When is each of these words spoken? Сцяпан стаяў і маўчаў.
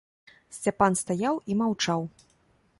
Сцяпан 0.55 0.97
стаяў 1.01 1.35
і 1.53 1.59
маўчаў. 1.63 2.01